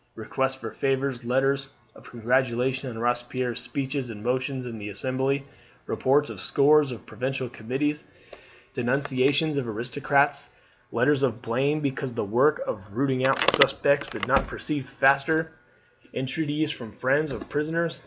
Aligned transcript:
Requests 0.15 0.55
for 0.55 0.71
favours, 0.71 1.23
letters 1.25 1.69
of 1.93 2.09
congratulation 2.09 2.89
on 2.89 2.97
Robespierre's 2.97 3.61
speeches 3.61 4.09
and 4.09 4.23
motions 4.23 4.65
in 4.65 4.79
the 4.79 4.89
Assembly, 4.89 5.45
reports 5.85 6.31
of 6.31 6.41
scores 6.41 6.89
of 6.91 7.05
provincial 7.05 7.47
committees, 7.47 8.05
denunciations 8.73 9.57
of 9.57 9.67
aristocrats, 9.67 10.49
letters 10.91 11.21
of 11.21 11.43
blame 11.43 11.81
because 11.81 12.13
the 12.15 12.23
work 12.25 12.63
of 12.65 12.81
rooting 12.95 13.27
out 13.27 13.37
the 13.37 13.51
suspects 13.61 14.09
did 14.09 14.27
not 14.27 14.47
proceed 14.47 14.87
faster, 14.87 15.51
entreaties 16.15 16.71
from 16.71 16.91
friends 16.91 17.29
of 17.29 17.47
prisoners. 17.47 17.99